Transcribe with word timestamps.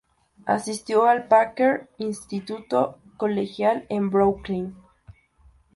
Asistió 0.47 1.05
al 1.05 1.27
Packer 1.27 1.87
Instituto 1.99 2.97
Colegial, 3.17 3.85
en 3.89 4.09
Brooklyn. 4.09 4.75